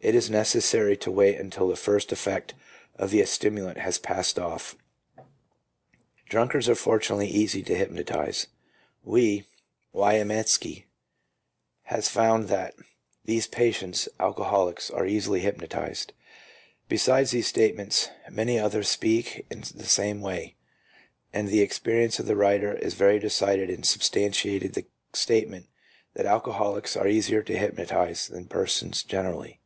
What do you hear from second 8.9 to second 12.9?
3" He (Wiamesky) has found that